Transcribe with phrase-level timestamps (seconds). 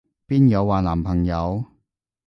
[0.27, 1.63] 邊有話男朋友？